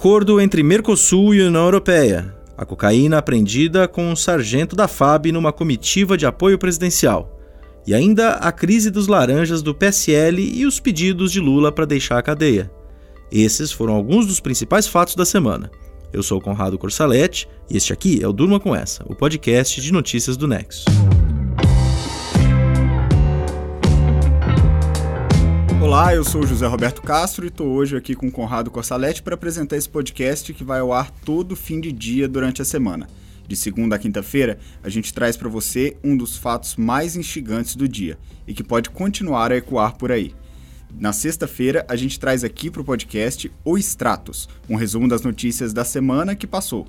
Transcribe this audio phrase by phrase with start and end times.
[0.00, 2.34] acordo entre Mercosul e União Europeia.
[2.56, 7.38] A cocaína apreendida com um sargento da FAB numa comitiva de apoio presidencial.
[7.86, 12.16] E ainda a crise dos laranjas do PSL e os pedidos de Lula para deixar
[12.16, 12.70] a cadeia.
[13.30, 15.70] Esses foram alguns dos principais fatos da semana.
[16.10, 19.82] Eu sou o Conrado Corsalete e este aqui é o Durma com Essa, o podcast
[19.82, 20.86] de notícias do Nexo.
[25.90, 29.34] Olá, eu sou José Roberto Castro e estou hoje aqui com o Conrado Corsalete para
[29.34, 33.08] apresentar esse podcast que vai ao ar todo fim de dia durante a semana.
[33.48, 37.88] De segunda a quinta-feira, a gente traz para você um dos fatos mais instigantes do
[37.88, 38.16] dia
[38.46, 40.32] e que pode continuar a ecoar por aí.
[40.96, 45.72] Na sexta-feira, a gente traz aqui para o podcast O Extratos, um resumo das notícias
[45.72, 46.86] da semana que passou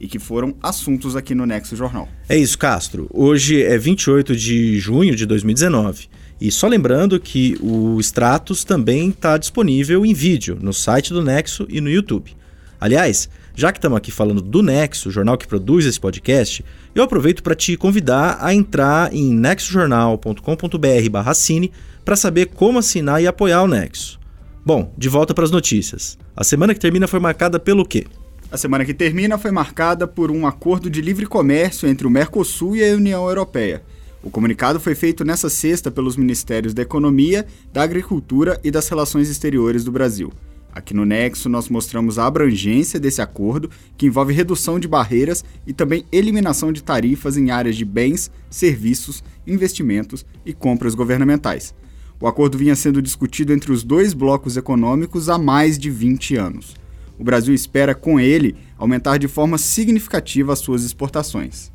[0.00, 2.08] e que foram assuntos aqui no Nexo Jornal.
[2.28, 3.08] É isso, Castro.
[3.14, 6.08] Hoje é 28 de junho de 2019.
[6.40, 11.66] E só lembrando que o Stratos também está disponível em vídeo no site do Nexo
[11.68, 12.34] e no YouTube.
[12.80, 17.02] Aliás, já que estamos aqui falando do Nexo, o jornal que produz esse podcast, eu
[17.02, 21.70] aproveito para te convidar a entrar em nexojornal.com.br/cine
[22.04, 24.18] para saber como assinar e apoiar o Nexo.
[24.64, 26.18] Bom, de volta para as notícias.
[26.34, 28.06] A semana que termina foi marcada pelo quê?
[28.50, 32.76] A semana que termina foi marcada por um acordo de livre comércio entre o Mercosul
[32.76, 33.82] e a União Europeia.
[34.22, 39.30] O comunicado foi feito nessa sexta pelos Ministérios da Economia, da Agricultura e das Relações
[39.30, 40.30] Exteriores do Brasil.
[40.72, 45.72] Aqui no Nexo, nós mostramos a abrangência desse acordo, que envolve redução de barreiras e
[45.72, 51.74] também eliminação de tarifas em áreas de bens, serviços, investimentos e compras governamentais.
[52.20, 56.76] O acordo vinha sendo discutido entre os dois blocos econômicos há mais de 20 anos.
[57.18, 61.72] O Brasil espera, com ele, aumentar de forma significativa as suas exportações.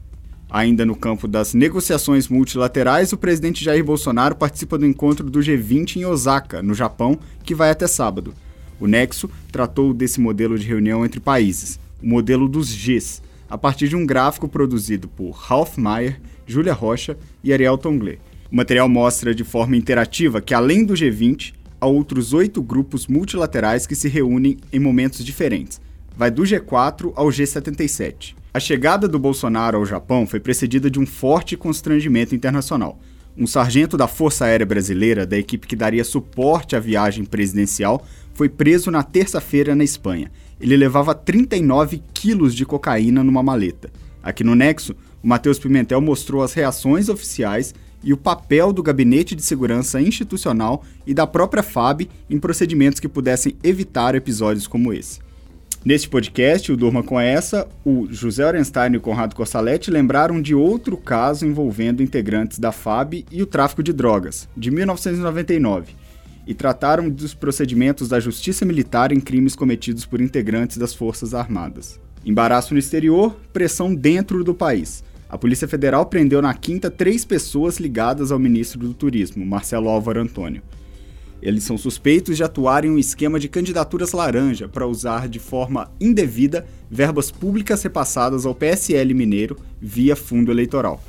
[0.49, 5.97] Ainda no campo das negociações multilaterais, o presidente Jair Bolsonaro participa do encontro do G20
[5.97, 8.33] em Osaka, no Japão, que vai até sábado.
[8.79, 13.87] O Nexo tratou desse modelo de reunião entre países, o modelo dos Gs, a partir
[13.87, 18.17] de um gráfico produzido por Ralph Mayer, Júlia Rocha e Ariel Tonglé.
[18.51, 23.87] O material mostra de forma interativa que, além do G20, há outros oito grupos multilaterais
[23.87, 25.81] que se reúnem em momentos diferentes.
[26.15, 28.35] Vai do G4 ao G77.
[28.55, 32.97] A chegada do Bolsonaro ao Japão foi precedida de um forte constrangimento internacional.
[33.37, 38.47] Um sargento da Força Aérea Brasileira, da equipe que daria suporte à viagem presidencial, foi
[38.47, 40.31] preso na terça-feira na Espanha.
[40.57, 43.91] Ele levava 39 quilos de cocaína numa maleta.
[44.23, 49.35] Aqui no Nexo, o Matheus Pimentel mostrou as reações oficiais e o papel do Gabinete
[49.35, 55.24] de Segurança Institucional e da própria FAB em procedimentos que pudessem evitar episódios como esse.
[55.85, 60.55] Neste podcast, o Durma com Essa, o José Orenstein e o Conrado Cossaletti lembraram de
[60.55, 65.93] outro caso envolvendo integrantes da FAB e o tráfico de drogas, de 1999,
[66.47, 71.99] e trataram dos procedimentos da Justiça Militar em crimes cometidos por integrantes das Forças Armadas.
[72.25, 75.03] Embaraço no exterior, pressão dentro do país.
[75.29, 80.19] A Polícia Federal prendeu na quinta três pessoas ligadas ao ministro do Turismo, Marcelo Álvaro
[80.19, 80.63] Antônio.
[81.45, 85.91] Eles são suspeitos de atuar em um esquema de candidaturas laranja para usar de forma
[86.01, 90.99] indevida verbas públicas repassadas ao PSL mineiro via fundo eleitoral.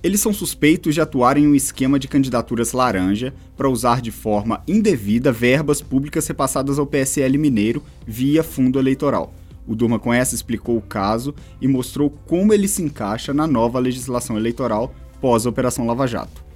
[0.00, 4.62] Eles são suspeitos de atuar em um esquema de candidaturas laranja para usar de forma
[4.68, 9.34] indevida verbas públicas repassadas ao PSL mineiro via fundo eleitoral.
[9.66, 13.80] O Durma com essa explicou o caso e mostrou como ele se encaixa na nova
[13.80, 16.49] legislação eleitoral pós a Operação Lava Jato.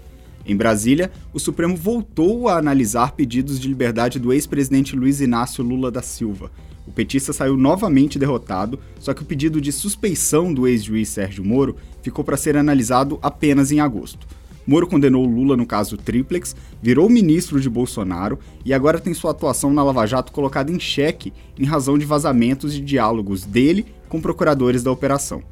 [0.46, 5.90] Em Brasília, o Supremo voltou a analisar pedidos de liberdade do ex-presidente Luiz Inácio Lula
[5.90, 6.50] da Silva.
[6.86, 11.76] O petista saiu novamente derrotado, só que o pedido de suspeição do ex-juiz Sérgio Moro
[12.02, 14.26] ficou para ser analisado apenas em agosto.
[14.66, 19.72] Moro condenou Lula no caso Triplex, virou ministro de Bolsonaro e agora tem sua atuação
[19.72, 24.82] na Lava Jato colocada em xeque em razão de vazamentos de diálogos dele com procuradores
[24.82, 25.42] da operação.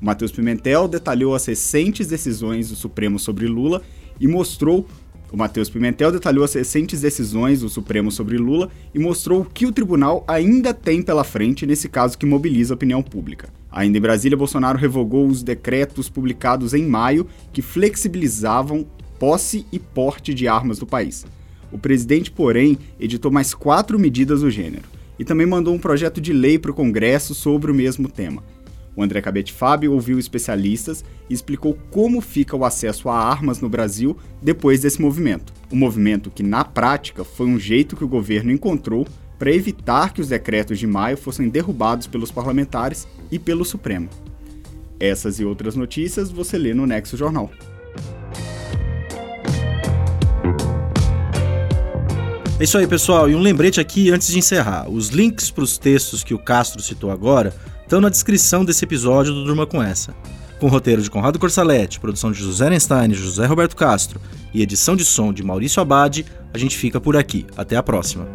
[0.00, 3.82] Matheus Pimentel detalhou as recentes decisões do Supremo sobre Lula
[4.20, 4.86] e mostrou
[5.30, 9.66] o Matheus Pimentel detalhou as recentes decisões do Supremo sobre Lula e mostrou o que
[9.66, 13.50] o tribunal ainda tem pela frente nesse caso que mobiliza a opinião pública.
[13.70, 18.86] Ainda em Brasília, Bolsonaro revogou os decretos publicados em maio que flexibilizavam
[19.18, 21.26] posse e porte de armas do país.
[21.70, 24.84] O presidente, porém, editou mais quatro medidas do gênero
[25.18, 28.42] e também mandou um projeto de lei para o Congresso sobre o mesmo tema.
[28.98, 33.68] O André Cabete Fábio ouviu especialistas e explicou como fica o acesso a armas no
[33.68, 35.52] Brasil depois desse movimento.
[35.70, 39.06] Um movimento que, na prática, foi um jeito que o governo encontrou
[39.38, 44.08] para evitar que os decretos de maio fossem derrubados pelos parlamentares e pelo Supremo.
[44.98, 47.52] Essas e outras notícias você lê no Nexo Jornal.
[52.60, 53.30] É isso aí, pessoal.
[53.30, 56.82] E um lembrete aqui antes de encerrar: os links para os textos que o Castro
[56.82, 60.12] citou agora estão na descrição desse episódio do Durma com Essa.
[60.58, 64.20] Com roteiro de Conrado Corsaletti, produção de José Einstein José Roberto Castro
[64.52, 67.46] e edição de som de Maurício Abad, a gente fica por aqui.
[67.56, 68.26] Até a próxima.